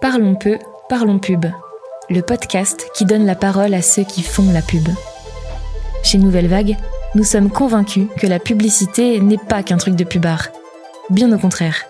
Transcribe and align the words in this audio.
Parlons 0.00 0.34
peu, 0.34 0.56
parlons 0.88 1.18
pub. 1.18 1.44
Le 2.08 2.22
podcast 2.22 2.88
qui 2.94 3.04
donne 3.04 3.26
la 3.26 3.34
parole 3.34 3.74
à 3.74 3.82
ceux 3.82 4.02
qui 4.02 4.22
font 4.22 4.50
la 4.50 4.62
pub. 4.62 4.88
Chez 6.02 6.16
Nouvelle 6.16 6.46
Vague, 6.46 6.78
nous 7.14 7.22
sommes 7.22 7.50
convaincus 7.50 8.06
que 8.16 8.26
la 8.26 8.38
publicité 8.38 9.20
n'est 9.20 9.36
pas 9.36 9.62
qu'un 9.62 9.76
truc 9.76 9.96
de 9.96 10.04
pubard. 10.04 10.48
Bien 11.10 11.30
au 11.32 11.38
contraire. 11.38 11.84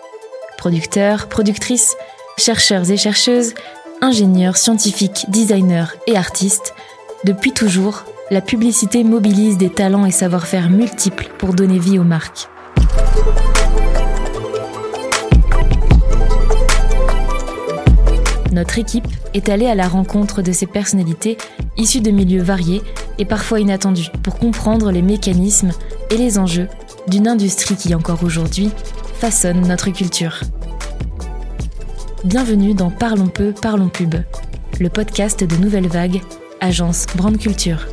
Producteurs, 0.57 1.27
productrices, 1.27 1.95
chercheurs 2.37 2.91
et 2.91 2.97
chercheuses, 2.97 3.53
ingénieurs, 4.01 4.57
scientifiques, 4.57 5.27
designers 5.29 5.95
et 6.05 6.17
artistes, 6.17 6.73
depuis 7.23 7.53
toujours, 7.53 8.03
la 8.29 8.41
publicité 8.41 9.05
mobilise 9.05 9.57
des 9.57 9.69
talents 9.69 10.05
et 10.05 10.11
savoir-faire 10.11 10.69
multiples 10.69 11.29
pour 11.37 11.53
donner 11.53 11.79
vie 11.79 11.97
aux 11.97 12.03
marques. 12.03 12.49
Notre 18.51 18.79
équipe 18.79 19.07
est 19.33 19.47
allée 19.47 19.67
à 19.67 19.75
la 19.75 19.87
rencontre 19.87 20.41
de 20.41 20.51
ces 20.51 20.65
personnalités 20.65 21.37
issues 21.77 22.01
de 22.01 22.11
milieux 22.11 22.43
variés 22.43 22.81
et 23.17 23.25
parfois 23.25 23.61
inattendus 23.61 24.09
pour 24.23 24.37
comprendre 24.37 24.91
les 24.91 25.01
mécanismes 25.01 25.71
et 26.09 26.17
les 26.17 26.37
enjeux 26.37 26.67
d'une 27.07 27.27
industrie 27.27 27.75
qui 27.75 27.95
encore 27.95 28.23
aujourd'hui 28.23 28.69
façonne 29.19 29.61
notre 29.61 29.89
culture. 29.91 30.41
Bienvenue 32.25 32.73
dans 32.73 32.91
Parlons 32.91 33.27
peu, 33.27 33.53
parlons 33.53 33.89
pub, 33.89 34.15
le 34.79 34.89
podcast 34.89 35.43
de 35.43 35.55
Nouvelle 35.55 35.87
Vague, 35.87 36.21
agence 36.59 37.05
Brand 37.15 37.37
Culture. 37.37 37.87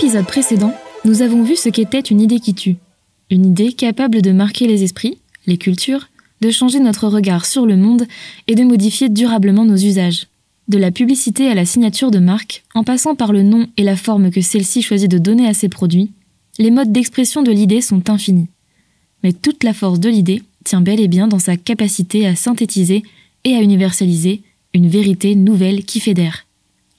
L'épisode 0.00 0.24
précédent, 0.24 0.74
nous 1.04 1.20
avons 1.20 1.42
vu 1.42 1.56
ce 1.56 1.68
qu'était 1.68 2.00
une 2.00 2.22
idée 2.22 2.40
qui 2.40 2.54
tue. 2.54 2.76
Une 3.28 3.44
idée 3.44 3.74
capable 3.74 4.22
de 4.22 4.32
marquer 4.32 4.66
les 4.66 4.82
esprits, 4.82 5.18
les 5.46 5.58
cultures, 5.58 6.08
de 6.40 6.50
changer 6.50 6.80
notre 6.80 7.06
regard 7.06 7.44
sur 7.44 7.66
le 7.66 7.76
monde 7.76 8.06
et 8.46 8.54
de 8.54 8.64
modifier 8.64 9.10
durablement 9.10 9.66
nos 9.66 9.76
usages. 9.76 10.28
De 10.68 10.78
la 10.78 10.90
publicité 10.90 11.48
à 11.48 11.54
la 11.54 11.66
signature 11.66 12.10
de 12.10 12.18
marque, 12.18 12.64
en 12.74 12.82
passant 12.82 13.14
par 13.14 13.30
le 13.30 13.42
nom 13.42 13.66
et 13.76 13.82
la 13.82 13.94
forme 13.94 14.30
que 14.30 14.40
celle-ci 14.40 14.80
choisit 14.80 15.10
de 15.10 15.18
donner 15.18 15.46
à 15.46 15.52
ses 15.52 15.68
produits, 15.68 16.12
les 16.58 16.70
modes 16.70 16.92
d'expression 16.92 17.42
de 17.42 17.52
l'idée 17.52 17.82
sont 17.82 18.08
infinis. 18.08 18.48
Mais 19.22 19.34
toute 19.34 19.64
la 19.64 19.74
force 19.74 20.00
de 20.00 20.08
l'idée 20.08 20.42
tient 20.64 20.80
bel 20.80 20.98
et 20.98 21.08
bien 21.08 21.28
dans 21.28 21.38
sa 21.38 21.58
capacité 21.58 22.26
à 22.26 22.36
synthétiser 22.36 23.02
et 23.44 23.54
à 23.54 23.60
universaliser 23.60 24.40
une 24.72 24.88
vérité 24.88 25.34
nouvelle 25.34 25.84
qui 25.84 26.00
fédère. 26.00 26.46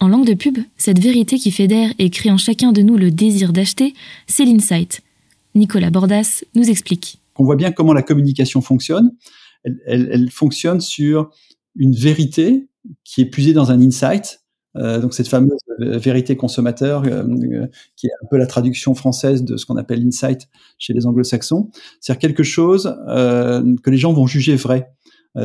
En 0.02 0.08
langue 0.08 0.26
de 0.26 0.34
pub, 0.34 0.58
cette 0.78 0.98
vérité 0.98 1.38
qui 1.38 1.52
fédère 1.52 1.92
et 2.00 2.10
crée 2.10 2.32
en 2.32 2.38
chacun 2.38 2.72
de 2.72 2.82
nous 2.82 2.98
le 2.98 3.12
désir 3.12 3.54
d'acheter, 3.54 3.94
c'est 4.26 4.46
l'insight. 4.46 5.02
Nicolas 5.54 5.92
Bordas 5.92 6.44
nous 6.56 6.72
explique. 6.72 7.20
On 7.36 7.44
voit 7.44 7.56
bien 7.56 7.72
comment 7.72 7.94
la 7.94 8.02
communication 8.02 8.62
fonctionne. 8.62 9.12
Elle, 9.86 10.32
fonctionne 10.32 10.82
sur 10.82 11.30
une 11.76 11.94
vérité 11.94 12.68
qui 13.04 13.22
est 13.22 13.28
puisée 13.28 13.54
dans 13.54 13.70
un 13.70 13.80
insight. 13.80 14.42
Euh, 14.76 15.00
donc 15.00 15.14
cette 15.14 15.28
fameuse 15.28 15.60
euh, 15.82 16.00
vérité 16.00 16.36
consommateur, 16.36 17.04
euh, 17.06 17.68
qui 17.96 18.08
est 18.08 18.14
un 18.24 18.28
peu 18.32 18.38
la 18.38 18.48
traduction 18.48 18.96
française 18.96 19.44
de 19.44 19.56
ce 19.56 19.68
qu'on 19.68 19.78
appelle 19.78 20.04
l'insight 20.04 20.50
chez 20.80 20.94
les 20.94 21.06
anglo-saxons, 21.06 21.70
c'est 22.00 22.18
quelque 22.18 22.42
chose 22.42 22.98
que 23.08 23.90
les 23.92 23.98
gens 23.98 24.14
vont 24.14 24.26
juger 24.26 24.56
vrai. 24.56 24.90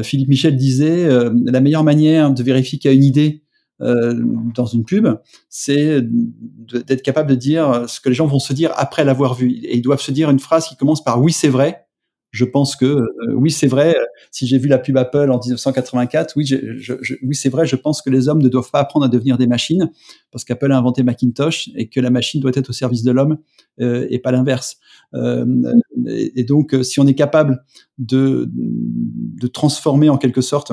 Philippe 0.02 0.30
Michel 0.30 0.56
disait 0.56 1.06
la 1.08 1.60
meilleure 1.60 1.84
manière 1.84 2.32
de 2.32 2.42
vérifier 2.42 2.78
qu'il 2.78 2.90
y 2.90 2.94
a 2.94 2.96
une 2.96 3.04
idée 3.04 3.42
euh, 3.80 4.14
dans 4.54 4.66
une 4.66 4.84
pub, 4.84 5.06
c'est 5.48 6.00
d'être 6.02 7.02
capable 7.02 7.28
de 7.30 7.34
dire 7.34 7.84
ce 7.88 8.00
que 8.00 8.08
les 8.08 8.14
gens 8.14 8.26
vont 8.26 8.38
se 8.38 8.52
dire 8.52 8.72
après 8.76 9.04
l'avoir 9.04 9.34
vu. 9.34 9.52
Et 9.64 9.76
ils 9.76 9.82
doivent 9.82 10.00
se 10.00 10.12
dire 10.12 10.30
une 10.30 10.38
phrase 10.38 10.68
qui 10.68 10.76
commence 10.76 11.04
par 11.04 11.20
oui, 11.20 11.32
c'est 11.32 11.48
vrai. 11.48 11.86
Je 12.32 12.44
pense 12.44 12.76
que 12.76 12.84
euh, 12.84 13.06
oui, 13.34 13.50
c'est 13.50 13.66
vrai. 13.66 13.96
Si 14.30 14.46
j'ai 14.46 14.58
vu 14.58 14.68
la 14.68 14.78
pub 14.78 14.96
Apple 14.98 15.30
en 15.30 15.38
1984, 15.38 16.34
oui, 16.36 16.44
je, 16.44 16.56
je, 16.78 17.14
oui, 17.22 17.34
c'est 17.34 17.48
vrai. 17.48 17.66
Je 17.66 17.76
pense 17.76 18.02
que 18.02 18.10
les 18.10 18.28
hommes 18.28 18.42
ne 18.42 18.48
doivent 18.48 18.70
pas 18.70 18.80
apprendre 18.80 19.06
à 19.06 19.08
devenir 19.08 19.38
des 19.38 19.46
machines 19.46 19.90
parce 20.30 20.44
qu'Apple 20.44 20.70
a 20.70 20.76
inventé 20.76 21.02
Macintosh 21.02 21.70
et 21.76 21.88
que 21.88 22.00
la 22.00 22.10
machine 22.10 22.40
doit 22.40 22.52
être 22.54 22.70
au 22.70 22.74
service 22.74 23.02
de 23.02 23.10
l'homme 23.10 23.38
euh, 23.80 24.06
et 24.10 24.18
pas 24.18 24.32
l'inverse. 24.32 24.76
Et, 25.14 26.40
et, 26.40 26.44
donc, 26.44 26.76
si 26.82 27.00
on 27.00 27.06
est 27.06 27.14
capable 27.14 27.64
de, 27.96 28.50
de 28.52 29.46
transformer 29.46 30.10
en 30.10 30.18
quelque 30.18 30.42
sorte 30.42 30.72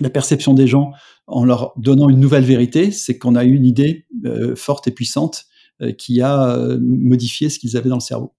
la 0.00 0.10
perception 0.10 0.54
des 0.54 0.66
gens 0.66 0.92
en 1.26 1.44
leur 1.44 1.72
donnant 1.76 2.08
une 2.08 2.20
nouvelle 2.20 2.44
vérité, 2.44 2.90
c'est 2.90 3.18
qu'on 3.18 3.36
a 3.36 3.44
eu 3.44 3.54
une 3.54 3.64
idée 3.64 4.06
euh, 4.24 4.56
forte 4.56 4.88
et 4.88 4.90
puissante 4.90 5.44
euh, 5.82 5.92
qui 5.92 6.20
a 6.20 6.56
euh, 6.56 6.78
modifié 6.80 7.48
ce 7.48 7.58
qu'ils 7.58 7.76
avaient 7.76 7.88
dans 7.88 7.96
le 7.96 8.00
cerveau. 8.00 8.32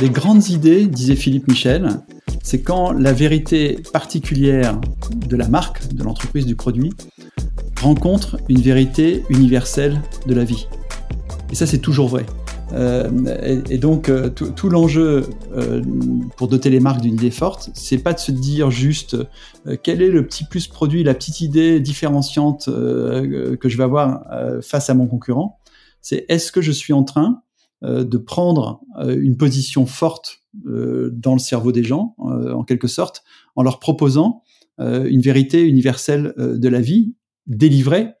Les 0.00 0.10
grandes 0.10 0.48
idées, 0.50 0.86
disait 0.86 1.16
Philippe 1.16 1.48
Michel, 1.48 1.88
c'est 2.42 2.60
quand 2.60 2.92
la 2.92 3.12
vérité 3.12 3.78
particulière 3.92 4.78
de 5.26 5.36
la 5.36 5.48
marque, 5.48 5.92
de 5.94 6.04
l'entreprise, 6.04 6.46
du 6.46 6.54
produit, 6.54 6.92
rencontre 7.80 8.38
une 8.48 8.60
vérité 8.60 9.22
universelle 9.30 10.00
de 10.26 10.34
la 10.34 10.44
vie. 10.44 10.66
Et 11.50 11.54
ça, 11.54 11.66
c'est 11.66 11.78
toujours 11.78 12.08
vrai. 12.08 12.26
Euh, 12.72 13.62
et, 13.68 13.78
donc, 13.78 14.08
euh, 14.08 14.28
tout, 14.28 14.68
l'enjeu 14.68 15.24
euh, 15.54 15.82
pour 16.36 16.48
doter 16.48 16.70
les 16.70 16.80
marques 16.80 17.00
d'une 17.00 17.14
idée 17.14 17.30
forte, 17.30 17.70
c'est 17.74 17.98
pas 17.98 18.12
de 18.12 18.18
se 18.18 18.32
dire 18.32 18.70
juste 18.70 19.16
quel 19.82 20.02
est 20.02 20.08
le 20.08 20.26
petit 20.26 20.44
plus 20.44 20.68
produit, 20.68 21.02
la 21.02 21.14
petite 21.14 21.40
idée 21.40 21.80
différenciante 21.80 22.66
que 22.66 23.58
je 23.64 23.76
vais 23.76 23.82
avoir 23.82 24.24
face 24.62 24.90
à 24.90 24.94
mon 24.94 25.06
concurrent. 25.06 25.58
C'est 26.00 26.24
est-ce 26.28 26.52
que 26.52 26.60
je 26.60 26.70
suis 26.70 26.92
en 26.92 27.02
train 27.02 27.42
de 27.82 28.16
prendre 28.16 28.80
une 29.00 29.36
position 29.36 29.86
forte 29.86 30.44
dans 30.54 31.32
le 31.32 31.40
cerveau 31.40 31.72
des 31.72 31.82
gens, 31.82 32.14
en 32.18 32.62
quelque 32.62 32.86
sorte, 32.86 33.24
en 33.56 33.64
leur 33.64 33.80
proposant 33.80 34.42
une 34.78 35.20
vérité 35.20 35.62
universelle 35.62 36.32
de 36.36 36.68
la 36.68 36.80
vie 36.80 37.16
délivrée 37.48 38.12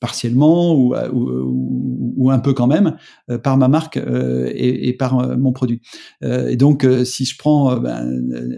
partiellement 0.00 0.74
ou, 0.74 0.94
ou, 0.94 1.99
ou, 2.20 2.30
un 2.30 2.38
peu 2.38 2.52
quand 2.52 2.66
même 2.66 2.96
euh, 3.30 3.38
par 3.38 3.56
ma 3.56 3.68
marque 3.68 3.96
euh, 3.96 4.50
et, 4.54 4.92
par 4.92 5.18
euh, 5.18 5.36
mon 5.36 5.52
produit. 5.52 5.82
et 6.22 6.56
donc, 6.56 6.86
si 7.04 7.24
je 7.24 7.36
prends 7.36 7.76
ben, 7.76 8.06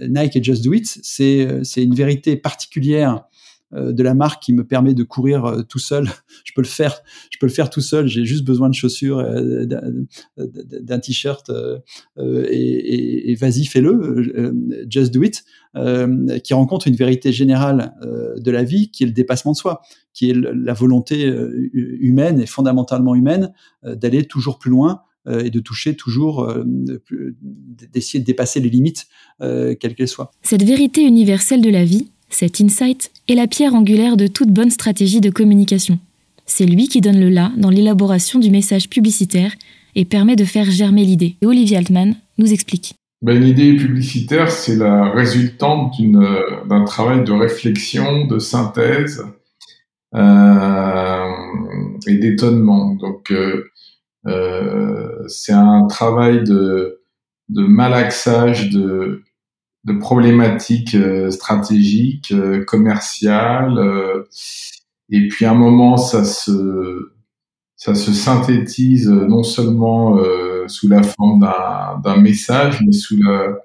Nike 0.09 0.37
et 0.37 0.43
Just 0.43 0.65
Do 0.65 0.73
It, 0.73 0.99
c'est 1.03 1.83
une 1.83 1.95
vérité 1.95 2.37
particulière 2.37 3.25
de 3.73 4.03
la 4.03 4.15
marque 4.15 4.43
qui 4.43 4.53
me 4.53 4.65
permet 4.65 4.95
de 4.95 5.03
courir 5.03 5.45
euh, 5.45 5.63
tout 5.63 5.79
seul. 5.79 6.09
je 6.45 6.53
peux 6.55 6.63
le 6.63 6.67
faire, 6.67 7.01
je 7.31 7.39
peux 7.39 7.47
le 7.47 7.53
faire 7.53 7.71
tout 7.71 7.81
seul. 7.81 8.07
J'ai 8.07 8.25
juste 8.25 8.45
besoin 8.45 8.69
de 8.69 8.75
chaussures, 8.75 9.19
euh, 9.19 9.65
d'un 10.37 10.99
t-shirt 10.99 11.51
et, 12.19 13.31
et, 13.31 13.35
vas-y 13.35 13.65
fais-le, 13.65 14.55
just 14.89 15.13
do 15.13 15.23
it, 15.23 15.45
qui 16.45 16.55
rencontre 16.55 16.89
une 16.89 16.97
vérité 16.97 17.33
générale 17.33 17.95
de 18.37 18.51
la 18.51 18.63
vie, 18.63 18.91
qui 18.91 19.05
est 19.05 19.07
le 19.07 19.13
dépassement 19.13 19.53
de 19.53 19.57
soi, 19.57 19.83
qui 20.13 20.31
est 20.31 20.35
la 20.35 20.73
volonté 20.73 21.25
humaine 21.73 22.41
et 22.41 22.47
fondamentalement 22.47 23.15
humaine 23.15 23.53
d'aller 23.83 24.25
toujours 24.25 24.59
plus 24.59 24.71
loin 24.71 25.03
et 25.29 25.51
de 25.51 25.61
toucher 25.61 25.97
toujours, 25.97 26.55
d'essayer 27.93 28.21
de 28.21 28.27
dépasser 28.27 28.61
les 28.61 28.71
limites, 28.71 29.07
quelles 29.41 29.95
qu'elles 29.95 30.09
soient. 30.09 30.31
Cette 30.43 30.65
vérité 30.65 31.03
universelle 31.03 31.63
de 31.63 31.71
la 31.71 31.85
vie, 31.85 32.11
cet 32.35 32.61
insight 32.61 33.11
est 33.29 33.35
la 33.35 33.47
pierre 33.47 33.75
angulaire 33.75 34.17
de 34.17 34.27
toute 34.27 34.49
bonne 34.49 34.71
stratégie 34.71 35.21
de 35.21 35.31
communication. 35.31 35.99
C'est 36.47 36.67
lui 36.67 36.89
qui 36.89 37.01
donne 37.01 37.21
le 37.21 37.29
là 37.29 37.53
dans 37.57 37.71
l'élaboration 37.71 38.39
du 38.39 38.51
message 38.51 38.89
publicitaire 38.89 39.53
et 39.95 40.05
permet 40.05 40.37
de 40.37 40.45
faire 40.45 40.71
germer 40.71 41.05
l'idée. 41.05 41.37
Olivier 41.45 41.77
Altman 41.77 42.15
nous 42.39 42.53
explique. 42.53 42.95
Ben, 43.21 43.37
une 43.37 43.49
idée 43.49 43.77
publicitaire, 43.77 44.51
c'est 44.51 44.77
la 44.77 45.11
résultante 45.11 45.95
d'un 46.01 46.85
travail 46.85 47.23
de 47.23 47.33
réflexion, 47.33 48.27
de 48.27 48.39
synthèse 48.39 49.23
euh, 50.15 51.31
et 52.09 52.17
d'étonnement. 52.17 52.95
Donc, 52.97 53.31
euh, 53.31 53.65
euh, 54.27 55.29
c'est 55.29 55.53
un 55.53 55.87
travail 55.87 56.43
de 56.43 56.99
malaxage 57.51 58.71
de, 58.71 59.23
de 59.85 59.93
problématiques 59.95 60.95
euh, 60.95 61.31
stratégiques, 61.31 62.33
euh, 62.33 62.65
commerciales. 62.65 63.79
Euh, 63.79 64.25
et 65.11 65.29
puis 65.29 65.45
à 65.45 65.51
un 65.51 65.55
moment, 65.55 65.97
ça 65.97 66.25
se, 66.25 67.13
ça 67.77 67.95
se 67.95 68.13
synthétise 68.13 69.09
non 69.09 69.43
seulement 69.43 70.17
sous 70.69 70.89
la 70.89 71.03
forme 71.03 71.41
d'un 72.03 72.17
message, 72.17 72.81
mais 72.87 72.93
sous, 72.93 73.17
la, 73.21 73.59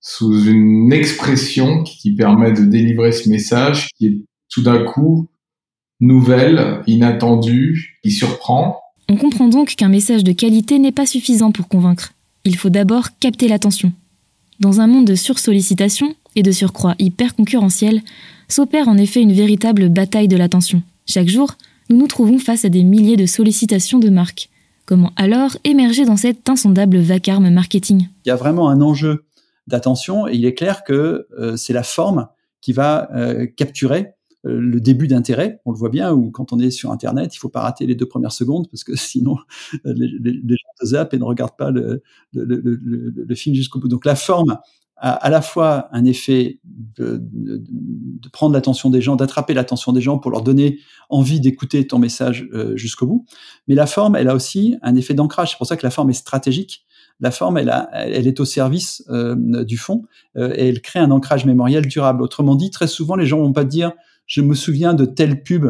sous 0.00 0.46
une 0.46 0.92
expression 0.92 1.84
qui, 1.84 2.16
permet 2.16 2.52
de 2.52 2.64
délivrer 2.64 3.12
ce 3.12 3.28
message 3.28 3.90
qui 3.96 4.06
est 4.06 4.18
tout 4.48 4.62
d'un 4.62 4.82
coup 4.82 5.28
nouvelle, 6.00 6.82
inattendue, 6.88 8.00
qui 8.02 8.10
surprend. 8.10 8.80
On 9.08 9.16
comprend 9.16 9.48
donc 9.48 9.76
qu'un 9.76 9.88
message 9.88 10.24
de 10.24 10.32
qualité 10.32 10.80
n'est 10.80 10.90
pas 10.90 11.06
suffisant 11.06 11.52
pour 11.52 11.68
convaincre. 11.68 12.14
Il 12.44 12.56
faut 12.56 12.70
d'abord 12.70 13.10
capter 13.20 13.46
l'attention. 13.46 13.92
Dans 14.60 14.80
un 14.80 14.86
monde 14.86 15.06
de 15.06 15.14
sursollicitation, 15.14 16.14
et 16.36 16.42
de 16.42 16.52
surcroît 16.52 16.94
hyper 16.98 17.34
concurrentielle, 17.34 18.02
s'opère 18.48 18.88
en 18.88 18.96
effet 18.98 19.22
une 19.22 19.32
véritable 19.32 19.88
bataille 19.88 20.28
de 20.28 20.36
l'attention. 20.36 20.82
Chaque 21.06 21.28
jour, 21.28 21.54
nous 21.88 21.96
nous 21.96 22.06
trouvons 22.06 22.38
face 22.38 22.64
à 22.64 22.68
des 22.68 22.84
milliers 22.84 23.16
de 23.16 23.26
sollicitations 23.26 23.98
de 23.98 24.10
marques. 24.10 24.48
Comment 24.86 25.12
alors 25.16 25.56
émerger 25.64 26.04
dans 26.04 26.16
cet 26.16 26.48
insondable 26.48 26.98
vacarme 26.98 27.50
marketing? 27.50 28.08
Il 28.24 28.28
y 28.28 28.32
a 28.32 28.36
vraiment 28.36 28.68
un 28.68 28.80
enjeu 28.80 29.24
d'attention 29.66 30.28
et 30.28 30.34
il 30.34 30.44
est 30.44 30.54
clair 30.54 30.84
que 30.84 31.26
euh, 31.38 31.56
c'est 31.56 31.72
la 31.72 31.82
forme 31.82 32.28
qui 32.60 32.72
va 32.72 33.08
euh, 33.14 33.46
capturer 33.46 34.14
le 34.42 34.80
début 34.80 35.06
d'intérêt. 35.06 35.60
On 35.64 35.72
le 35.72 35.76
voit 35.76 35.90
bien, 35.90 36.12
ou 36.12 36.30
quand 36.30 36.52
on 36.52 36.58
est 36.58 36.70
sur 36.70 36.90
Internet, 36.90 37.34
il 37.34 37.38
faut 37.38 37.48
pas 37.48 37.60
rater 37.60 37.86
les 37.86 37.94
deux 37.94 38.06
premières 38.06 38.32
secondes 38.32 38.68
parce 38.70 38.84
que 38.84 38.96
sinon 38.96 39.36
les, 39.84 40.56
gens 40.56 40.70
te 40.80 40.86
zappent 40.86 41.14
et 41.14 41.18
ne 41.18 41.24
regardent 41.24 41.56
pas 41.56 41.70
le, 41.70 42.02
le 42.32 43.34
film 43.34 43.54
jusqu'au 43.54 43.80
bout. 43.80 43.88
Donc 43.88 44.04
la 44.04 44.16
forme 44.16 44.58
a 45.00 45.12
à 45.12 45.30
la 45.30 45.40
fois 45.40 45.88
un 45.92 46.04
effet 46.04 46.60
de, 46.64 47.18
de, 47.32 47.62
de 47.64 48.28
prendre 48.28 48.52
l'attention 48.52 48.90
des 48.90 49.00
gens, 49.00 49.16
d'attraper 49.16 49.54
l'attention 49.54 49.92
des 49.92 50.02
gens 50.02 50.18
pour 50.18 50.30
leur 50.30 50.42
donner 50.42 50.78
envie 51.08 51.40
d'écouter 51.40 51.86
ton 51.86 51.98
message 51.98 52.46
euh, 52.52 52.76
jusqu'au 52.76 53.06
bout. 53.06 53.24
Mais 53.66 53.74
la 53.74 53.86
forme, 53.86 54.14
elle 54.14 54.28
a 54.28 54.34
aussi 54.34 54.76
un 54.82 54.94
effet 54.94 55.14
d'ancrage. 55.14 55.52
C'est 55.52 55.56
pour 55.56 55.66
ça 55.66 55.76
que 55.76 55.86
la 55.86 55.90
forme 55.90 56.10
est 56.10 56.14
stratégique. 56.14 56.84
La 57.18 57.30
forme, 57.30 57.56
elle, 57.56 57.70
a, 57.70 57.88
elle 57.92 58.26
est 58.26 58.40
au 58.40 58.44
service 58.44 59.02
euh, 59.08 59.64
du 59.64 59.78
fond 59.78 60.04
euh, 60.36 60.52
et 60.54 60.68
elle 60.68 60.82
crée 60.82 61.00
un 61.00 61.10
ancrage 61.10 61.46
mémoriel 61.46 61.86
durable. 61.86 62.22
Autrement 62.22 62.54
dit, 62.54 62.70
très 62.70 62.86
souvent, 62.86 63.16
les 63.16 63.26
gens 63.26 63.38
vont 63.38 63.52
pas 63.52 63.64
dire 63.64 63.92
je 64.30 64.42
me 64.42 64.54
souviens 64.54 64.94
de 64.94 65.04
telle 65.04 65.42
pub 65.42 65.66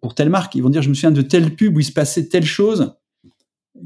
pour 0.00 0.14
telle 0.14 0.28
marque. 0.28 0.56
Ils 0.56 0.62
vont 0.62 0.70
dire 0.70 0.82
je 0.82 0.88
me 0.88 0.94
souviens 0.94 1.12
de 1.12 1.22
telle 1.22 1.54
pub 1.54 1.76
où 1.76 1.80
il 1.80 1.84
se 1.84 1.92
passait 1.92 2.28
telle 2.28 2.44
chose 2.44 2.96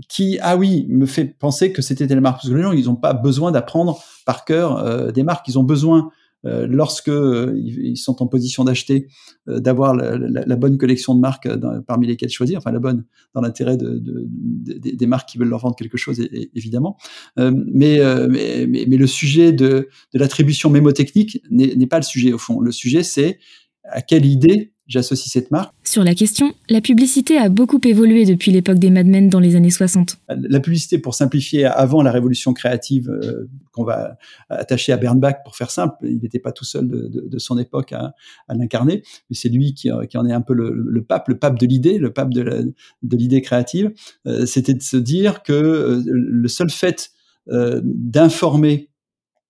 qui, 0.08 0.38
ah 0.40 0.56
oui, 0.56 0.86
me 0.88 1.06
fait 1.06 1.24
penser 1.24 1.72
que 1.72 1.82
c'était 1.82 2.06
telle 2.06 2.20
marque. 2.20 2.36
Parce 2.36 2.48
que 2.48 2.54
les 2.54 2.62
gens, 2.62 2.72
ils 2.72 2.86
n'ont 2.86 2.96
pas 2.96 3.14
besoin 3.14 3.50
d'apprendre 3.50 3.98
par 4.26 4.44
cœur 4.44 4.78
euh, 4.78 5.10
des 5.10 5.22
marques. 5.22 5.46
Ils 5.48 5.58
ont 5.58 5.62
besoin, 5.62 5.98
euh, 5.98 6.10
lorsque 6.44 7.08
euh, 7.08 7.52
ils 7.56 7.96
sont 7.96 8.22
en 8.22 8.26
position 8.26 8.64
d'acheter, 8.64 9.08
d'avoir 9.46 9.94
la, 9.94 10.56
bonne 10.56 10.78
collection 10.78 11.14
de 11.14 11.20
marques 11.20 11.48
parmi 11.86 12.06
lesquelles 12.06 12.30
choisir, 12.30 12.58
enfin 12.58 12.70
la 12.72 12.78
bonne 12.78 13.04
dans 13.34 13.40
l'intérêt 13.40 13.76
de, 13.76 14.00
des 14.02 15.06
marques 15.06 15.28
qui 15.28 15.38
veulent 15.38 15.48
leur 15.48 15.60
vendre 15.60 15.76
quelque 15.76 15.98
chose, 15.98 16.20
évidemment. 16.54 16.96
Mais, 17.36 18.00
mais, 18.28 18.66
mais, 18.68 18.84
le 18.84 19.06
sujet 19.06 19.52
de, 19.52 19.88
de 20.14 20.18
l'attribution 20.18 20.70
mémotechnique 20.70 21.42
n'est 21.50 21.86
pas 21.86 21.98
le 21.98 22.04
sujet 22.04 22.32
au 22.32 22.38
fond. 22.38 22.60
Le 22.60 22.72
sujet, 22.72 23.02
c'est 23.02 23.38
à 23.84 24.02
quelle 24.02 24.26
idée 24.26 24.74
j'associe 24.88 25.30
cette 25.30 25.50
marque. 25.50 25.72
Sur 25.84 26.02
la 26.02 26.14
question, 26.14 26.54
la 26.68 26.80
publicité 26.80 27.36
a 27.36 27.48
beaucoup 27.48 27.80
évolué 27.84 28.24
depuis 28.24 28.50
l'époque 28.50 28.78
des 28.78 28.90
Mad 28.90 29.06
Men 29.06 29.28
dans 29.28 29.38
les 29.38 29.54
années 29.54 29.70
60. 29.70 30.16
La 30.28 30.60
publicité, 30.60 30.98
pour 30.98 31.14
simplifier, 31.14 31.66
avant 31.66 32.02
la 32.02 32.10
révolution 32.10 32.54
créative 32.54 33.10
euh, 33.10 33.48
qu'on 33.72 33.84
va 33.84 34.16
attacher 34.48 34.92
à 34.92 34.96
Bernbach, 34.96 35.42
pour 35.44 35.56
faire 35.56 35.70
simple, 35.70 35.94
il 36.02 36.18
n'était 36.18 36.38
pas 36.38 36.52
tout 36.52 36.64
seul 36.64 36.88
de, 36.88 37.08
de, 37.08 37.28
de 37.28 37.38
son 37.38 37.58
époque 37.58 37.92
à, 37.92 38.14
à 38.48 38.54
l'incarner, 38.54 39.02
mais 39.30 39.36
c'est 39.36 39.50
lui 39.50 39.74
qui, 39.74 39.90
qui, 40.08 40.16
en 40.16 40.26
est 40.26 40.32
un 40.32 40.40
peu 40.40 40.54
le, 40.54 40.70
le 40.74 41.04
pape, 41.04 41.28
le 41.28 41.38
pape 41.38 41.58
de 41.58 41.66
l'idée, 41.66 41.98
le 41.98 42.12
pape 42.12 42.32
de 42.32 42.72
l'idée 43.02 43.42
créative. 43.42 43.92
Euh, 44.26 44.46
C'était 44.46 44.74
de 44.74 44.82
se 44.82 44.96
dire 44.96 45.42
que 45.42 45.52
euh, 45.52 46.02
le 46.06 46.48
seul 46.48 46.70
fait 46.70 47.10
d'informer 47.50 48.90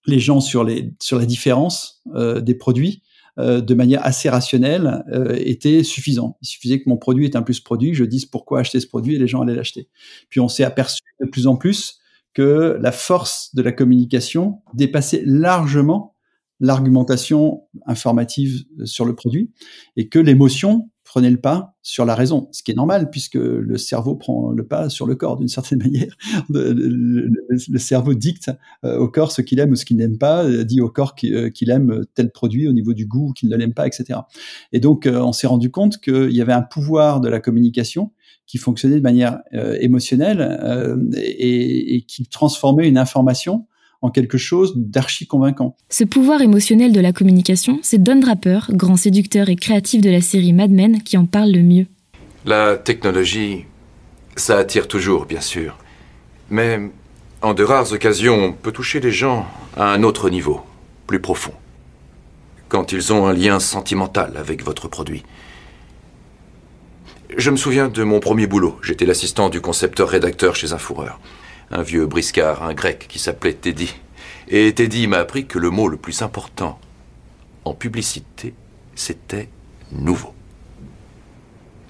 les 0.07 0.21
gens 0.21 0.39
sur, 0.41 0.63
les, 0.63 0.95
sur 1.03 1.19
la 1.19 1.27
différence 1.27 2.01
des 2.15 2.55
produits, 2.55 3.03
euh, 3.39 3.61
de 3.61 3.75
manière 3.75 4.05
assez 4.05 4.29
rationnelle 4.29 5.05
euh, 5.13 5.37
était 5.39 5.85
suffisant. 5.85 6.37
Il 6.43 6.47
suffisait 6.47 6.81
que 6.81 6.89
mon 6.89 6.97
produit 6.97 7.25
est 7.25 7.37
un 7.37 7.43
plus 7.43 7.61
produit, 7.61 7.95
je 7.95 8.05
dise 8.05 8.27
pourquoi 8.27 8.61
acheter 8.61 8.81
ce 8.81 8.87
produit 8.87 9.15
et 9.15 9.19
les 9.19 9.29
gens 9.29 9.43
allaient 9.43 9.55
l'acheter. 9.55 9.89
Puis 10.29 10.41
on 10.41 10.49
s'est 10.49 10.65
aperçu 10.65 11.03
de 11.21 11.27
plus 11.27 11.47
en 11.47 11.57
plus 11.57 11.99
que 12.35 12.77
la 12.81 12.93
force 12.93 13.55
de 13.55 13.63
la 13.63 13.73
communication 13.73 14.63
dépassait 14.75 15.23
largement 15.25 16.17
l'argumentation 16.61 17.63
informative 17.87 18.65
sur 18.85 19.05
le 19.05 19.15
produit 19.15 19.53
et 19.97 20.09
que 20.09 20.19
l'émotion 20.19 20.91
prenait 21.09 21.31
le 21.31 21.41
pas 21.41 21.75
sur 21.83 22.05
la 22.05 22.15
raison, 22.15 22.49
ce 22.53 22.63
qui 22.63 22.71
est 22.71 22.75
normal 22.75 23.09
puisque 23.11 23.37
le 23.37 23.79
cerveau 23.79 24.15
prend 24.15 24.51
le 24.51 24.67
pas 24.67 24.91
sur 24.91 25.07
le 25.07 25.17
corps 25.17 25.39
d'une 25.39 25.49
certaine 25.49 25.79
manière. 25.83 26.15
Le, 26.51 27.79
cerveau 27.79 28.13
dicte 28.13 28.51
euh, 28.85 28.99
au 28.99 29.09
corps 29.09 29.33
ce 29.33 29.41
qu'il 29.41 29.59
aime 29.59 29.71
ou 29.71 29.77
ce 29.77 29.87
qu'il 29.87 29.97
n'aime 29.97 30.19
pas, 30.19 30.45
euh, 30.45 30.65
dit 30.65 30.83
au 30.83 30.91
corps 30.91 31.15
euh, 31.25 31.49
qu'il 31.49 31.71
aime 31.71 32.05
tel 32.15 32.31
produit 32.31 32.69
au 32.69 32.75
niveau 32.75 32.93
du 32.93 33.07
goût 33.07 33.33
qu'il 33.33 33.49
ne 33.49 33.57
l'aime 33.57 33.73
pas, 33.73 33.87
etc. 33.87 34.21
Et 34.73 34.81
donc 34.81 35.09
on 35.11 35.33
s'est 35.33 35.47
rendu 35.47 35.71
compte 35.71 35.99
qu'il 35.99 36.33
y 36.33 36.43
avait 36.43 36.53
un 36.53 36.63
pouvoir 36.63 37.23
de 37.23 37.31
la 37.31 37.41
communication 37.41 38.13
qui 38.47 38.59
fonctionnait 38.59 38.97
de 38.97 39.03
manière 39.03 39.41
émotionnelle 39.81 41.09
et, 41.17 42.05
qui 42.07 42.27
transformait 42.27 42.89
une 42.89 42.99
information 42.99 43.67
en 44.01 44.11
quelque 44.11 44.39
chose 44.39 44.75
d'archi 44.77 45.27
convaincant. 45.27 45.77
Ce 45.89 46.05
pouvoir 46.05 46.41
émotionnel 46.41 46.93
de 46.93 47.01
la 47.01 47.13
communication, 47.13 47.81
c'est 47.83 48.03
Don 48.03 48.17
Draper, 48.17 48.71
grand 48.71 48.97
séducteur 48.97 49.49
et 49.49 49.57
créatif 49.57 50.01
de 50.01 50.11
la 50.11 50.21
série 50.21 50.53
Mad 50.53 50.71
Men, 50.71 51.03
qui 51.03 51.17
en 51.17 51.27
parle 51.27 51.51
le 51.51 51.63
mieux. 51.63 51.87
La 52.45 52.77
technologie, 52.77 53.65
ça 54.37 54.59
attire 54.59 54.89
toujours, 54.89 55.27
bien 55.27 55.41
sûr. 55.41 55.77
Mais 56.51 56.81
en 57.43 57.55
de 57.55 57.65
rares 57.65 57.93
occasions, 57.93 58.37
on 58.37 58.53
peut 58.53 58.73
toucher 58.73 59.01
les 59.01 59.13
gens 59.13 59.47
à 59.77 59.93
un 59.93 60.03
autre 60.03 60.31
niveau, 60.31 60.61
plus 61.07 61.21
profond. 61.21 61.53
Quand 62.69 62.93
ils 62.93 63.13
ont 63.13 63.27
un 63.27 63.33
lien 63.33 63.61
sentimental 63.61 64.37
avec 64.37 64.63
votre 64.63 64.89
produit. 64.89 65.25
Je 67.37 67.51
me 67.51 67.57
souviens 67.57 67.89
de 67.89 68.03
mon 68.05 68.21
premier 68.21 68.47
boulot. 68.47 68.79
J'étais 68.83 69.07
l'assistant 69.07 69.49
du 69.49 69.61
concepteur-rédacteur 69.61 70.55
chez 70.57 70.73
un 70.73 70.79
fourreur 70.79 71.19
un 71.71 71.83
vieux 71.83 72.07
briscard, 72.07 72.63
un 72.63 72.75
grec 72.75 73.07
qui 73.09 73.19
s'appelait 73.19 73.55
Teddy. 73.55 73.95
Et 74.49 74.73
Teddy 74.75 75.07
m'a 75.07 75.19
appris 75.19 75.47
que 75.47 75.59
le 75.59 75.71
mot 75.71 75.89
le 75.89 75.97
plus 75.97 76.23
important 76.23 76.79
en 77.65 77.75
publicité, 77.75 78.55
c'était 78.95 79.49
nouveau. 79.93 80.35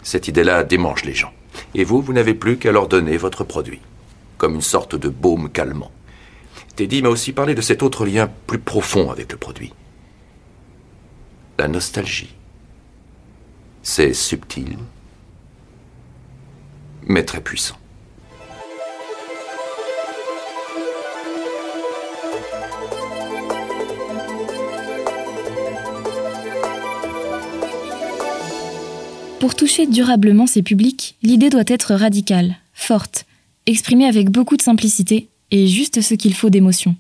Cette 0.03 0.29
idée-là 0.29 0.65
démange 0.65 1.05
les 1.05 1.15
gens. 1.15 1.33
Et 1.75 1.85
vous, 1.85 2.03
vous 2.03 2.13
n'avez 2.13 2.35
plus 2.35 2.59
qu'à 2.59 2.73
leur 2.73 2.89
donner 2.89 3.17
votre 3.17 3.45
produit, 3.45 3.81
comme 4.37 4.55
une 4.55 4.61
sorte 4.61 4.95
de 4.95 5.09
baume 5.09 5.51
calmant. 5.51 5.93
Teddy 6.77 7.03
m'a 7.03 7.09
aussi 7.09 7.33
parlé 7.33 7.55
de 7.55 7.61
cet 7.61 7.83
autre 7.83 8.07
lien 8.07 8.31
plus 8.47 8.59
profond 8.59 9.11
avec 9.11 9.33
le 9.33 9.39
produit. 9.39 9.73
La 11.59 11.69
nostalgie. 11.69 12.35
C'est 13.83 14.13
subtil, 14.13 14.79
mais 17.07 17.25
très 17.25 17.41
puissant. 17.41 17.79
Pour 29.41 29.55
toucher 29.55 29.87
durablement 29.87 30.49
ces 30.49 30.63
publics, 30.63 31.17
l'idée 31.23 31.49
doit 31.49 31.63
être 31.69 31.95
radicale, 31.95 32.57
forte, 32.73 33.25
exprimée 33.67 34.07
avec 34.07 34.31
beaucoup 34.31 34.57
de 34.57 34.63
simplicité 34.63 35.29
et 35.53 35.69
juste 35.69 36.01
ce 36.01 36.15
qu'il 36.15 36.35
faut 36.35 36.51
d'émotion. 36.51 36.97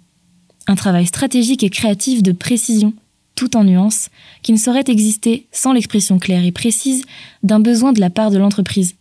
Un 0.68 0.76
travail 0.76 1.07
stratégique 1.07 1.64
et 1.64 1.71
créatif 1.71 2.23
de 2.23 2.30
précision, 2.30 2.95
tout 3.35 3.57
en 3.57 3.64
nuances, 3.64 4.09
qui 4.42 4.52
ne 4.52 4.57
saurait 4.57 4.85
exister 4.87 5.47
sans 5.50 5.73
l'expression 5.73 6.21
claire 6.21 6.45
et 6.45 6.52
précise 6.52 7.04
d'un 7.42 7.59
besoin 7.59 7.92
de 7.92 8.00
la 8.00 8.11
part 8.11 8.30
de 8.30 8.38
l'entreprise. 8.38 8.95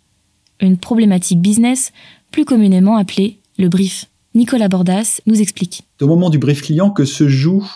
Une 0.59 0.77
problématique 0.77 1.39
business, 1.39 1.91
plus 2.31 2.43
communément 2.43 2.97
appelée 2.97 3.37
le 3.59 3.69
brief. 3.69 4.05
Nicolas 4.33 4.67
Bordas 4.67 5.21
nous 5.27 5.41
explique. 5.41 5.83
Au 6.01 6.07
moment 6.07 6.31
du 6.31 6.39
brief 6.39 6.63
client 6.63 6.89
que 6.89 7.05
se 7.05 7.27
joue 7.27 7.67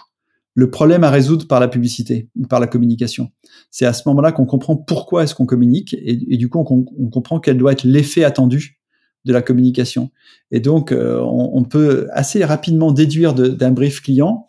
le 0.53 0.69
problème 0.69 1.03
à 1.03 1.09
résoudre 1.09 1.47
par 1.47 1.59
la 1.59 1.67
publicité 1.67 2.29
ou 2.37 2.45
par 2.45 2.59
la 2.59 2.67
communication. 2.67 3.31
C'est 3.69 3.85
à 3.85 3.93
ce 3.93 4.07
moment-là 4.07 4.31
qu'on 4.31 4.45
comprend 4.45 4.75
pourquoi 4.75 5.23
est-ce 5.23 5.33
qu'on 5.33 5.45
communique 5.45 5.95
et, 6.03 6.15
du 6.15 6.49
coup 6.49 6.59
on, 6.59 7.09
comprend 7.09 7.39
quel 7.39 7.57
doit 7.57 7.71
être 7.71 7.83
l'effet 7.83 8.23
attendu 8.23 8.79
de 9.23 9.33
la 9.33 9.41
communication. 9.41 10.09
Et 10.49 10.59
donc 10.59 10.91
euh, 10.91 11.19
on, 11.21 11.63
peut 11.63 12.07
assez 12.11 12.43
rapidement 12.43 12.91
déduire 12.91 13.33
d'un 13.33 13.71
brief 13.71 14.01
client 14.01 14.47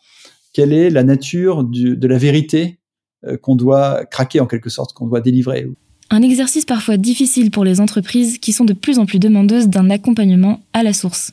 quelle 0.52 0.72
est 0.72 0.90
la 0.90 1.04
nature 1.04 1.64
de 1.64 2.06
la 2.06 2.18
vérité 2.18 2.80
euh, 3.24 3.36
qu'on 3.36 3.54
doit 3.54 4.04
craquer 4.06 4.40
en 4.40 4.46
quelque 4.46 4.68
sorte, 4.68 4.92
qu'on 4.92 5.06
doit 5.06 5.20
délivrer. 5.20 5.68
Un 6.10 6.22
exercice 6.22 6.64
parfois 6.64 6.96
difficile 6.96 7.50
pour 7.50 7.64
les 7.64 7.80
entreprises 7.80 8.38
qui 8.38 8.52
sont 8.52 8.64
de 8.64 8.72
plus 8.72 8.98
en 8.98 9.06
plus 9.06 9.20
demandeuses 9.20 9.68
d'un 9.68 9.90
accompagnement 9.90 10.60
à 10.72 10.82
la 10.82 10.92
source. 10.92 11.32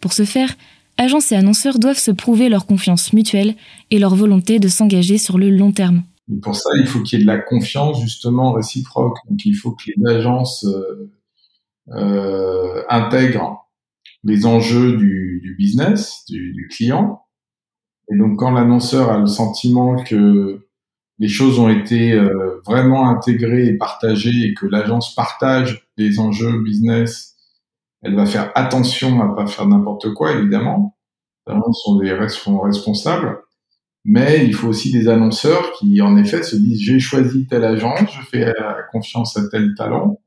Pour 0.00 0.12
ce 0.12 0.24
faire, 0.24 0.56
agences 0.98 1.32
et 1.32 1.36
annonceurs 1.36 1.78
doivent 1.78 1.98
se 1.98 2.10
prouver 2.10 2.48
leur 2.48 2.66
confiance 2.66 3.12
mutuelle 3.12 3.54
et 3.90 3.98
leur 3.98 4.14
volonté 4.14 4.58
de 4.58 4.68
s'engager 4.68 5.18
sur 5.18 5.38
le 5.38 5.50
long 5.50 5.72
terme. 5.72 6.02
pour 6.42 6.56
ça, 6.56 6.70
il 6.78 6.86
faut 6.86 7.00
qu'il 7.00 7.18
y 7.18 7.22
ait 7.22 7.24
de 7.24 7.30
la 7.30 7.38
confiance 7.38 8.00
justement 8.00 8.52
réciproque. 8.52 9.16
Donc 9.28 9.44
il 9.44 9.54
faut 9.54 9.72
que 9.72 9.84
les 9.86 10.14
agences 10.14 10.64
euh, 10.64 11.12
euh 11.94 12.82
intègrent 12.88 13.64
les 14.24 14.46
enjeux 14.46 14.96
du, 14.96 15.54
business, 15.58 16.24
du, 16.28 16.52
du, 16.52 16.68
client. 16.68 17.22
Et 18.10 18.16
donc 18.16 18.38
quand 18.38 18.50
l'annonceur 18.50 19.10
a 19.10 19.18
le 19.18 19.26
sentiment 19.26 20.02
que 20.02 20.66
les 21.18 21.28
choses 21.28 21.58
ont 21.58 21.68
été 21.68 22.12
euh, 22.12 22.60
vraiment 22.66 23.08
intégrées 23.08 23.66
et 23.66 23.74
partagées 23.74 24.48
et 24.48 24.54
que 24.54 24.66
l'agence 24.66 25.14
partage 25.14 25.86
les 25.96 26.18
enjeux 26.18 26.62
business 26.62 27.33
elle 28.04 28.14
va 28.14 28.26
faire 28.26 28.52
attention 28.54 29.22
à 29.22 29.34
pas 29.34 29.46
faire 29.46 29.66
n'importe 29.66 30.12
quoi, 30.14 30.32
évidemment. 30.32 30.96
Les 31.46 31.54
sont 31.72 31.98
des 31.98 32.12
responsables. 32.12 33.38
Mais 34.04 34.44
il 34.44 34.54
faut 34.54 34.68
aussi 34.68 34.92
des 34.92 35.08
annonceurs 35.08 35.72
qui, 35.72 36.00
en 36.02 36.16
effet, 36.16 36.42
se 36.42 36.56
disent 36.56 36.80
j'ai 36.80 37.00
choisi 37.00 37.46
telle 37.46 37.64
agence, 37.64 38.10
je 38.12 38.20
fais 38.22 38.52
confiance 38.92 39.36
à 39.38 39.48
tel 39.48 39.74
talent, 39.74 40.20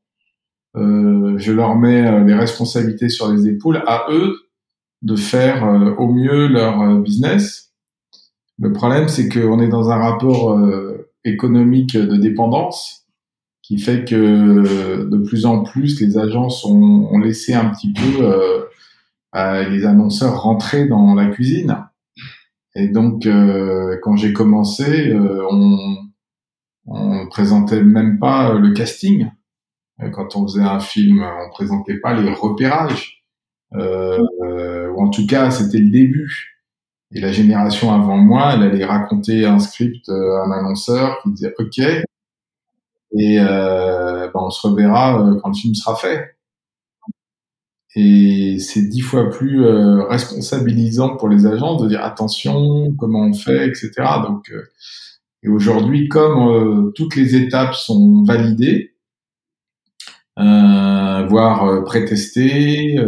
euh, 0.78 1.36
je 1.38 1.52
leur 1.52 1.76
mets 1.76 2.06
euh, 2.06 2.24
les 2.24 2.34
responsabilités 2.34 3.10
sur 3.10 3.32
les 3.32 3.48
épaules, 3.48 3.84
à 3.88 4.08
eux 4.12 4.36
de 5.02 5.16
faire 5.16 5.66
euh, 5.66 5.94
au 5.96 6.12
mieux 6.12 6.48
leur 6.48 7.00
business. 7.00 7.74
Le 8.60 8.74
problème, 8.74 9.08
c'est 9.08 9.30
qu'on 9.30 9.60
est 9.60 9.68
dans 9.68 9.92
un 9.92 9.98
rapport 9.98 10.60
économique 11.24 11.96
de 11.96 12.16
dépendance 12.16 13.07
qui 13.68 13.78
fait 13.78 14.06
que 14.06 15.04
de 15.06 15.18
plus 15.18 15.46
en 15.46 15.64
plus 15.64 16.00
les 16.00 16.18
agences 16.18 16.64
ont, 16.66 17.10
ont 17.12 17.20
laissé 17.20 17.54
un 17.54 17.70
petit 17.70 17.92
peu 17.94 18.68
les 19.70 19.86
annonceurs 19.86 20.42
rentrer 20.42 20.88
dans 20.88 21.14
la 21.14 21.28
cuisine. 21.28 21.76
Et 22.78 22.90
donc, 22.90 23.26
euh, 23.26 23.98
quand 24.04 24.16
j'ai 24.18 24.34
commencé, 24.34 25.10
euh, 25.10 25.44
on, 25.50 25.98
on 26.86 27.28
présentait 27.28 27.82
même 27.82 28.20
pas 28.20 28.54
le 28.54 28.72
casting. 28.72 29.32
Euh, 30.00 30.12
quand 30.12 30.36
on 30.36 30.44
faisait 30.48 30.62
un 30.62 30.80
film, 30.80 31.24
on 31.24 31.50
présentait 31.50 31.98
pas 31.98 32.14
les 32.14 32.32
repérages. 32.32 33.24
Euh, 33.74 34.92
ou 34.92 35.02
en 35.02 35.10
tout 35.10 35.26
cas, 35.26 35.50
c'était 35.50 35.80
le 35.80 35.90
début. 35.90 36.60
Et 37.12 37.20
la 37.20 37.32
génération 37.32 37.92
avant 37.92 38.18
moi, 38.18 38.54
elle 38.54 38.62
allait 38.62 38.86
raconter 38.86 39.44
un 39.46 39.58
script 39.58 40.08
à 40.10 40.44
un 40.46 40.52
annonceur 40.52 41.20
qui 41.24 41.32
disait 41.32 41.56
OK, 41.58 41.82
et 43.12 43.38
ben, 43.40 44.32
on 44.34 44.50
se 44.50 44.68
reverra 44.68 45.24
quand 45.42 45.50
le 45.50 45.56
film 45.56 45.76
sera 45.76 45.96
fait 45.96 46.38
et 48.00 48.60
c'est 48.60 48.84
dix 48.84 49.02
fois 49.02 49.32
plus 49.32 49.66
euh, 49.66 50.04
responsabilisant 50.04 51.18
pour 51.18 51.30
les 51.30 51.48
agences 51.48 51.82
de 51.82 51.88
dire 51.88 52.04
attention, 52.04 52.94
comment 52.96 53.22
on 53.22 53.34
fait, 53.34 53.68
etc. 53.68 53.92
Donc, 54.24 54.52
euh, 54.52 54.70
et 55.42 55.50
aujourd'hui, 55.50 56.08
comme 56.08 56.48
euh, 56.48 56.92
toutes 56.96 57.16
les 57.16 57.36
étapes 57.36 57.74
sont 57.74 58.24
validées, 58.24 58.94
voire 60.36 61.84
prétestées, 61.86 63.00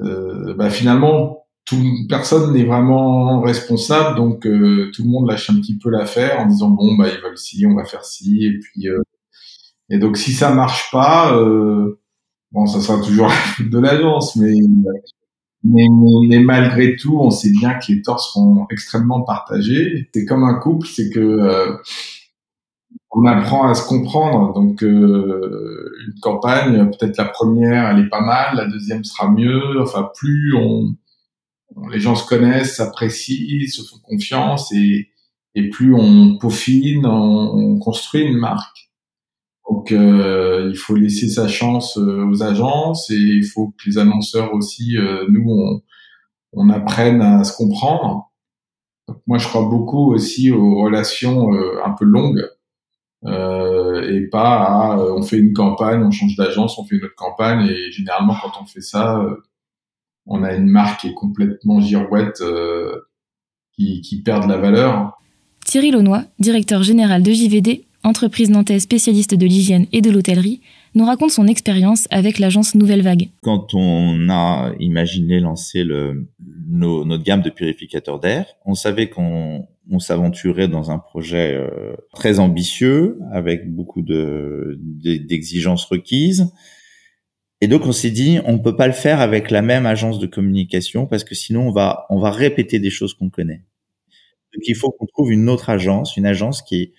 bah, 0.00 0.70
finalement, 0.70 1.46
tout, 1.68 2.06
personne 2.08 2.52
n'est 2.52 2.64
vraiment 2.64 3.40
responsable, 3.40 4.16
donc 4.16 4.42
tout 4.42 4.48
le 4.48 5.08
monde 5.08 5.28
lâche 5.28 5.50
un 5.50 5.56
petit 5.56 5.76
peu 5.78 5.90
l'affaire 5.90 6.40
en 6.40 6.46
disant 6.46 6.70
bon 6.70 6.96
bah 6.96 7.06
ils 7.08 7.22
veulent 7.22 7.36
ci, 7.38 7.66
on 7.66 7.74
va 7.74 7.84
faire 7.84 8.04
ci, 8.04 8.44
et 8.44 8.58
puis 8.58 8.88
et 9.90 9.98
donc 9.98 10.16
si 10.16 10.32
ça 10.32 10.52
marche 10.54 10.90
pas. 10.90 11.36
Euh, 11.36 11.98
Bon, 12.52 12.66
ça 12.66 12.80
sera 12.80 13.02
toujours 13.02 13.30
de 13.60 13.78
l'agence, 13.78 14.36
mais, 14.36 14.54
mais, 15.64 16.38
malgré 16.38 16.96
tout, 16.96 17.18
on 17.20 17.30
sait 17.30 17.50
bien 17.50 17.74
que 17.74 17.92
les 17.92 18.02
torts 18.02 18.20
seront 18.20 18.66
extrêmement 18.70 19.22
partagés. 19.22 20.08
C'est 20.14 20.24
comme 20.24 20.44
un 20.44 20.54
couple, 20.54 20.86
c'est 20.86 21.10
que 21.10 21.20
euh, 21.20 21.76
on 23.10 23.26
apprend 23.26 23.68
à 23.68 23.74
se 23.74 23.86
comprendre. 23.86 24.54
Donc, 24.54 24.82
euh, 24.82 25.92
une 26.06 26.20
campagne, 26.20 26.90
peut-être 26.90 27.18
la 27.18 27.26
première, 27.26 27.90
elle 27.90 28.04
est 28.06 28.08
pas 28.08 28.22
mal, 28.22 28.56
la 28.56 28.66
deuxième 28.66 29.04
sera 29.04 29.30
mieux. 29.30 29.80
Enfin, 29.82 30.10
plus 30.16 30.54
on, 30.56 30.94
les 31.90 32.00
gens 32.00 32.14
se 32.14 32.26
connaissent, 32.26 32.76
s'apprécient, 32.76 33.68
se 33.68 33.82
font 33.82 33.98
confiance, 34.02 34.72
et, 34.72 35.10
et 35.54 35.68
plus 35.68 35.94
on 35.94 36.38
peaufine, 36.38 37.06
on 37.06 37.78
construit 37.78 38.22
une 38.22 38.38
marque. 38.38 38.88
Donc 39.68 39.92
euh, 39.92 40.68
il 40.70 40.76
faut 40.76 40.94
laisser 40.94 41.28
sa 41.28 41.46
chance 41.46 41.98
euh, 41.98 42.26
aux 42.26 42.42
agences 42.42 43.10
et 43.10 43.16
il 43.16 43.44
faut 43.44 43.68
que 43.68 43.88
les 43.88 43.98
annonceurs 43.98 44.54
aussi, 44.54 44.96
euh, 44.96 45.26
nous, 45.28 45.44
on, 45.50 45.82
on, 46.52 46.70
apprenne 46.70 47.20
à 47.20 47.44
se 47.44 47.54
comprendre. 47.54 48.30
Moi, 49.26 49.38
je 49.38 49.46
crois 49.46 49.68
beaucoup 49.68 50.12
aussi 50.12 50.50
aux 50.50 50.82
relations 50.82 51.50
un 51.84 51.90
peu 51.92 52.04
longues 52.04 52.46
et 53.24 54.28
pas 54.30 54.62
à 54.62 54.96
on 54.98 55.22
fait 55.22 55.38
une 55.38 55.52
campagne, 55.52 56.02
on 56.02 56.10
change 56.10 56.36
d'agence, 56.36 56.78
on 56.78 56.84
fait 56.84 56.96
une 56.96 57.04
autre 57.04 57.14
campagne 57.16 57.66
et 57.66 57.90
généralement 57.90 58.36
quand 58.40 58.52
on 58.60 58.66
fait 58.66 58.80
ça, 58.82 59.24
on 60.28 60.42
a 60.42 60.54
une 60.54 60.68
marque 60.68 61.00
qui 61.00 61.08
est 61.08 61.14
complètement 61.14 61.80
girouette 61.80 62.42
qui, 63.74 64.00
qui 64.02 64.22
perd 64.22 64.44
de 64.44 64.48
la 64.48 64.58
valeur. 64.58 65.18
Thierry 65.64 65.90
Launois, 65.90 66.24
directeur 66.38 66.82
général 66.82 67.22
de 67.22 67.32
JVD, 67.32 67.84
entreprise 68.04 68.50
nantaise 68.50 68.82
spécialiste 68.82 69.34
de 69.34 69.46
l'hygiène 69.46 69.86
et 69.92 70.00
de 70.00 70.10
l'hôtellerie, 70.10 70.60
nous 70.94 71.04
raconte 71.04 71.30
son 71.30 71.46
expérience 71.46 72.08
avec 72.10 72.38
l'agence 72.38 72.74
Nouvelle 72.74 73.02
Vague. 73.02 73.28
Quand 73.42 73.74
on 73.74 74.28
a 74.30 74.72
imaginé 74.80 75.40
lancer 75.40 75.84
le, 75.84 76.26
notre 76.68 77.22
gamme 77.22 77.42
de 77.42 77.50
purificateurs 77.50 78.18
d'air, 78.18 78.46
on 78.64 78.74
savait 78.74 79.08
qu'on 79.08 79.66
s'aventurait 79.98 80.68
dans 80.68 80.90
un 80.90 80.98
projet 80.98 81.54
euh, 81.54 81.94
très 82.14 82.38
ambitieux, 82.38 83.18
avec 83.32 83.70
beaucoup 83.72 84.02
de, 84.02 84.78
d'exigences 84.80 85.84
requises. 85.84 86.50
Et 87.60 87.68
donc 87.68 87.86
on 87.86 87.92
s'est 87.92 88.10
dit, 88.10 88.38
on 88.44 88.58
peut 88.58 88.76
pas 88.76 88.86
le 88.86 88.92
faire 88.92 89.20
avec 89.20 89.50
la 89.50 89.62
même 89.62 89.86
agence 89.86 90.18
de 90.18 90.26
communication 90.26 91.06
parce 91.06 91.24
que 91.24 91.34
sinon 91.34 91.68
on 91.68 91.72
va 91.72 92.06
on 92.10 92.18
va 92.20 92.30
répéter 92.30 92.78
des 92.78 92.90
choses 92.90 93.14
qu'on 93.14 93.30
connaît. 93.30 93.62
Donc 94.54 94.62
il 94.66 94.76
faut 94.76 94.90
qu'on 94.90 95.06
trouve 95.06 95.32
une 95.32 95.48
autre 95.48 95.70
agence, 95.70 96.16
une 96.16 96.26
agence 96.26 96.62
qui 96.62 96.92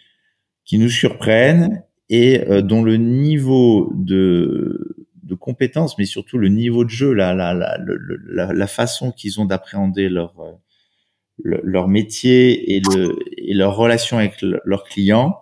qui 0.66 0.78
nous 0.78 0.90
surprennent 0.90 1.84
et 2.10 2.42
euh, 2.50 2.62
dont 2.62 2.84
le 2.84 2.98
niveau 2.98 3.92
de, 3.96 5.06
de 5.24 5.36
compétence, 5.36 5.98
mais 5.98 6.06
surtout 6.06 6.38
le 6.38 6.50
niveau 6.50 6.84
de 6.84 6.90
jeu, 6.90 7.14
la, 7.14 7.34
la, 7.34 7.54
la, 7.54 7.78
la, 8.28 8.54
la 8.54 8.68
façon 8.68 9.12
qu'ils 9.12 9.40
ont 9.40 9.46
d'appréhender 9.46 10.10
leur, 10.10 10.40
euh, 10.42 10.52
leur 11.64 11.88
métier 11.88 12.76
et, 12.76 12.82
le, 12.82 13.16
et 13.38 13.54
leur 13.54 13.76
relation 13.76 14.18
avec 14.18 14.42
leurs 14.42 14.84
clients, 14.84 15.40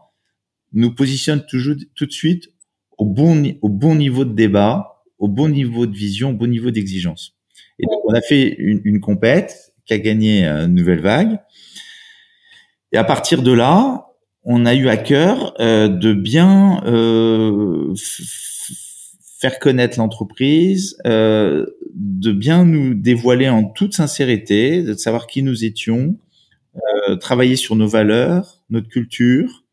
nous 0.73 0.93
positionne 0.93 1.45
toujours 1.45 1.75
tout 1.95 2.05
de 2.05 2.11
suite 2.11 2.51
au 2.97 3.05
bon, 3.05 3.57
au 3.61 3.69
bon 3.69 3.95
niveau 3.95 4.25
de 4.25 4.33
débat, 4.33 4.96
au 5.19 5.27
bon 5.27 5.49
niveau 5.49 5.85
de 5.85 5.95
vision, 5.95 6.31
au 6.31 6.33
bon 6.33 6.49
niveau 6.49 6.71
d'exigence. 6.71 7.35
Et 7.79 7.85
donc, 7.85 7.99
on 8.05 8.13
a 8.13 8.21
fait 8.21 8.55
une, 8.57 8.81
une 8.83 8.99
compète 8.99 9.73
qui 9.85 9.93
a 9.93 9.99
gagné 9.99 10.45
une 10.45 10.75
nouvelle 10.75 11.01
vague. 11.01 11.39
Et 12.91 12.97
à 12.97 13.03
partir 13.03 13.41
de 13.41 13.51
là, 13.51 14.07
on 14.49 14.65
a 14.65 14.73
eu 14.73 14.87
à 14.87 14.95
cœur 14.95 15.53
euh, 15.59 15.89
de 15.89 16.13
bien 16.13 16.81
euh, 16.85 17.93
faire 19.39 19.59
connaître 19.59 19.99
l'entreprise, 19.99 20.97
euh, 21.05 21.65
de 21.93 22.31
bien 22.31 22.63
nous 22.63 22.93
dévoiler 22.93 23.49
en 23.49 23.65
toute 23.65 23.93
sincérité, 23.93 24.83
de 24.83 24.93
savoir 24.93 25.27
qui 25.27 25.43
nous 25.43 25.65
étions, 25.65 26.17
travailler 27.19 27.55
sur 27.55 27.75
nos 27.75 27.87
valeurs, 27.87 28.61
notre 28.69 28.87
culture, 28.87 29.63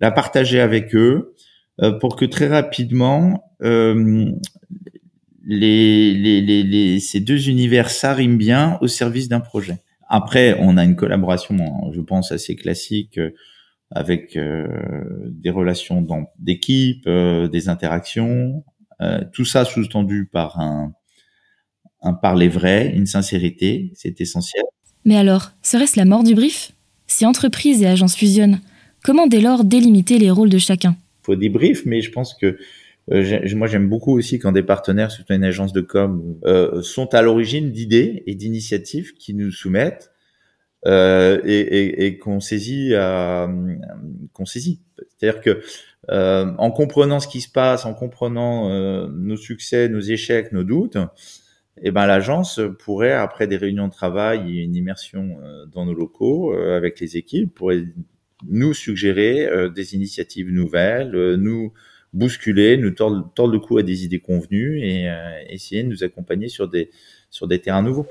la 0.00 0.12
partager 0.12 0.60
avec 0.60 0.94
eux, 0.94 1.34
pour 2.00 2.16
que 2.16 2.24
très 2.24 2.48
rapidement 2.48 3.44
les, 3.60 4.32
les, 6.14 6.42
les, 6.42 7.00
ces 7.00 7.20
deux 7.20 7.48
univers 7.48 7.90
s'arriment 7.90 8.36
bien 8.36 8.78
au 8.80 8.88
service 8.88 9.28
d'un 9.28 9.40
projet. 9.40 9.78
Après, 10.08 10.56
on 10.60 10.76
a 10.76 10.84
une 10.84 10.96
collaboration, 10.96 11.56
je 11.92 12.00
pense, 12.00 12.32
assez 12.32 12.56
classique 12.56 13.18
avec 13.90 14.36
euh, 14.36 14.66
des 15.30 15.50
relations 15.50 16.06
d'équipe, 16.38 17.04
euh, 17.06 17.48
des 17.48 17.68
interactions, 17.68 18.64
euh, 19.00 19.20
tout 19.32 19.44
ça 19.44 19.64
sous-tendu 19.64 20.28
par 20.30 20.60
un, 20.60 20.92
un 22.02 22.12
parler 22.12 22.48
vrai, 22.48 22.92
une 22.94 23.06
sincérité, 23.06 23.92
c'est 23.94 24.20
essentiel. 24.20 24.64
Mais 25.04 25.16
alors, 25.16 25.52
serait-ce 25.62 25.98
la 25.98 26.04
mort 26.04 26.22
du 26.22 26.34
brief? 26.34 26.72
Si 27.06 27.24
entreprise 27.24 27.82
et 27.82 27.86
agence 27.86 28.14
fusionnent, 28.14 28.60
comment 29.02 29.26
dès 29.26 29.40
lors 29.40 29.64
délimiter 29.64 30.18
les 30.18 30.30
rôles 30.30 30.50
de 30.50 30.58
chacun? 30.58 30.96
Faut 31.28 31.36
des 31.36 31.50
briefs, 31.50 31.84
mais 31.84 32.00
je 32.00 32.10
pense 32.10 32.34
que 32.34 32.58
moi 33.54 33.66
j'aime 33.66 33.88
beaucoup 33.88 34.16
aussi 34.16 34.38
quand 34.38 34.52
des 34.52 34.62
partenaires, 34.62 35.10
surtout 35.10 35.34
une 35.34 35.44
agence 35.44 35.72
de 35.72 35.80
com, 35.80 36.38
sont 36.82 37.14
à 37.14 37.22
l'origine 37.22 37.70
d'idées 37.70 38.22
et 38.26 38.34
d'initiatives 38.34 39.14
qui 39.14 39.34
nous 39.34 39.50
soumettent 39.50 40.10
euh, 40.86 41.40
et, 41.44 41.58
et, 41.58 42.06
et 42.06 42.18
qu'on 42.18 42.40
saisit, 42.40 42.90
euh, 42.92 43.46
qu'on 44.32 44.46
saisit. 44.46 44.80
C'est-à-dire 45.08 45.40
que 45.40 45.60
euh, 46.10 46.52
en 46.56 46.70
comprenant 46.70 47.20
ce 47.20 47.28
qui 47.28 47.40
se 47.40 47.50
passe, 47.50 47.84
en 47.84 47.94
comprenant 47.94 48.70
euh, 48.70 49.08
nos 49.08 49.36
succès, 49.36 49.88
nos 49.88 50.00
échecs, 50.00 50.52
nos 50.52 50.64
doutes, 50.64 50.96
eh 51.82 51.90
ben 51.90 52.06
l'agence 52.06 52.60
pourrait 52.78 53.12
après 53.12 53.46
des 53.46 53.56
réunions 53.56 53.88
de 53.88 53.92
travail 53.92 54.62
une 54.62 54.74
immersion 54.76 55.38
euh, 55.42 55.66
dans 55.66 55.84
nos 55.84 55.94
locaux 55.94 56.52
avec 56.52 57.00
les 57.00 57.16
équipes 57.16 57.54
pourrait 57.54 57.84
nous 58.46 58.74
suggérer 58.74 59.48
des 59.74 59.94
initiatives 59.94 60.50
nouvelles, 60.50 61.34
nous 61.36 61.72
bousculer, 62.12 62.76
nous 62.76 62.90
tordre, 62.90 63.52
le 63.52 63.58
cou 63.58 63.78
à 63.78 63.82
des 63.82 64.04
idées 64.04 64.20
convenues 64.20 64.80
et 64.82 65.10
essayer 65.48 65.82
de 65.82 65.88
nous 65.88 66.04
accompagner 66.04 66.48
sur 66.48 66.68
des 66.68 66.90
sur 67.30 67.46
des 67.46 67.60
terrains 67.60 67.82
nouveaux. 67.82 68.06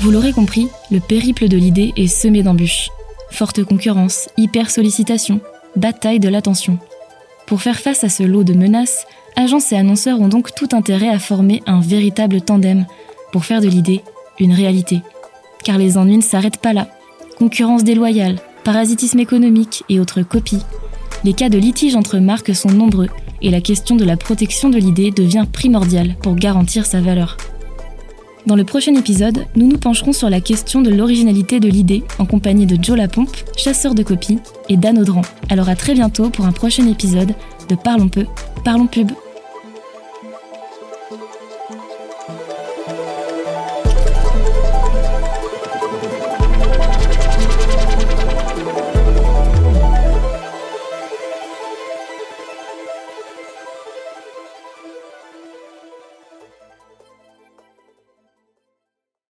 Vous 0.00 0.12
l'aurez 0.12 0.32
compris, 0.32 0.68
le 0.92 1.00
périple 1.00 1.48
de 1.48 1.56
l'idée 1.56 1.92
est 1.96 2.06
semé 2.06 2.42
d'embûches. 2.42 2.88
Forte 3.30 3.64
concurrence, 3.64 4.28
hyper 4.36 4.70
sollicitation, 4.70 5.40
bataille 5.76 6.20
de 6.20 6.28
l'attention. 6.28 6.78
Pour 7.46 7.62
faire 7.62 7.80
face 7.80 8.04
à 8.04 8.08
ce 8.08 8.22
lot 8.22 8.44
de 8.44 8.54
menaces, 8.54 9.06
agences 9.36 9.72
et 9.72 9.76
annonceurs 9.76 10.20
ont 10.20 10.28
donc 10.28 10.54
tout 10.54 10.68
intérêt 10.72 11.08
à 11.08 11.18
former 11.18 11.62
un 11.66 11.80
véritable 11.80 12.40
tandem 12.40 12.86
pour 13.32 13.44
faire 13.44 13.60
de 13.60 13.68
l'idée 13.68 14.02
une 14.40 14.52
réalité. 14.52 15.02
Car 15.64 15.78
les 15.78 15.98
ennuis 15.98 16.16
ne 16.16 16.22
s'arrêtent 16.22 16.60
pas 16.60 16.72
là. 16.72 16.88
Concurrence 17.38 17.84
déloyale, 17.84 18.40
parasitisme 18.64 19.20
économique 19.20 19.84
et 19.88 20.00
autres 20.00 20.22
copies. 20.22 20.62
Les 21.24 21.32
cas 21.32 21.48
de 21.48 21.58
litige 21.58 21.96
entre 21.96 22.18
marques 22.18 22.54
sont 22.54 22.70
nombreux 22.70 23.08
et 23.42 23.50
la 23.50 23.60
question 23.60 23.96
de 23.96 24.04
la 24.04 24.16
protection 24.16 24.70
de 24.70 24.78
l'idée 24.78 25.10
devient 25.10 25.46
primordiale 25.52 26.16
pour 26.22 26.34
garantir 26.34 26.86
sa 26.86 27.00
valeur. 27.00 27.36
Dans 28.46 28.56
le 28.56 28.64
prochain 28.64 28.94
épisode, 28.94 29.44
nous 29.56 29.66
nous 29.66 29.76
pencherons 29.76 30.12
sur 30.12 30.30
la 30.30 30.40
question 30.40 30.80
de 30.80 30.90
l'originalité 30.90 31.60
de 31.60 31.68
l'idée 31.68 32.02
en 32.18 32.24
compagnie 32.24 32.66
de 32.66 32.82
Joe 32.82 32.96
Lapompe, 32.96 33.36
chasseur 33.56 33.94
de 33.94 34.02
copies, 34.02 34.38
et 34.68 34.76
Dan 34.76 34.98
Audran. 34.98 35.22
Alors 35.50 35.68
à 35.68 35.76
très 35.76 35.92
bientôt 35.92 36.30
pour 36.30 36.46
un 36.46 36.52
prochain 36.52 36.86
épisode 36.88 37.34
de 37.68 37.74
Parlons 37.74 38.08
peu, 38.08 38.24
parlons 38.64 38.86
pub. 38.86 39.10